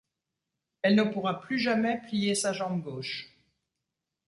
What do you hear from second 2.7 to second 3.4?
gauche.